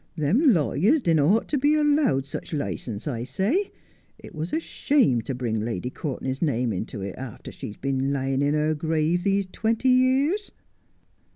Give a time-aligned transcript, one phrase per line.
[0.15, 3.71] Them lawyers didn't ought to be allowed such licence, I say.
[4.17, 8.41] It was a shame to bring Lady Courtenay's name into it, after she's been lying
[8.41, 10.51] in her grave these twenty years.'